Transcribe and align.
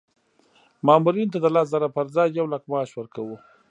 مامورینو 0.85 1.31
ته 1.33 1.39
د 1.41 1.45
لس 1.55 1.67
زره 1.73 1.87
پر 1.95 2.05
ځای 2.15 2.27
یو 2.39 2.45
لک 2.53 2.63
معاش 2.71 2.89
ورکوو. 2.95 3.35